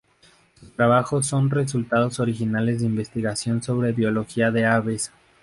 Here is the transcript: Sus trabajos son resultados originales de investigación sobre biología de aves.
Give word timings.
Sus 0.59 0.71
trabajos 0.71 1.27
son 1.27 1.51
resultados 1.51 2.19
originales 2.19 2.79
de 2.79 2.87
investigación 2.87 3.61
sobre 3.61 3.91
biología 3.91 4.49
de 4.49 4.65
aves. 4.65 5.11